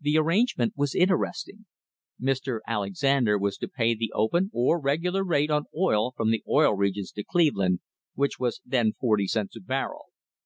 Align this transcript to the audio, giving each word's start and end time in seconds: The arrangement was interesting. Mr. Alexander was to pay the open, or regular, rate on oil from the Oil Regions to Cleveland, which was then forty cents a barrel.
The 0.00 0.16
arrangement 0.16 0.72
was 0.74 0.94
interesting. 0.94 1.66
Mr. 2.18 2.60
Alexander 2.66 3.36
was 3.36 3.58
to 3.58 3.68
pay 3.68 3.94
the 3.94 4.10
open, 4.14 4.48
or 4.54 4.80
regular, 4.80 5.22
rate 5.22 5.50
on 5.50 5.66
oil 5.76 6.12
from 6.12 6.30
the 6.30 6.42
Oil 6.48 6.72
Regions 6.74 7.12
to 7.12 7.24
Cleveland, 7.24 7.80
which 8.14 8.38
was 8.38 8.62
then 8.64 8.94
forty 8.94 9.26
cents 9.26 9.56
a 9.56 9.60
barrel. 9.60 10.12